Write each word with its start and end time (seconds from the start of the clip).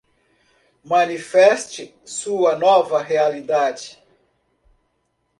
Manifeste 0.83 1.93
sua 2.03 2.55
nova 2.57 2.99
realidade 3.03 4.01